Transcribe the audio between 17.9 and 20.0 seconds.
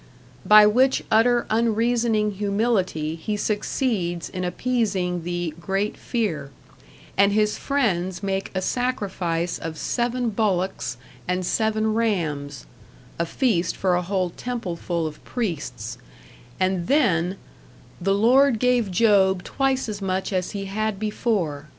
"the Lord gave Job twice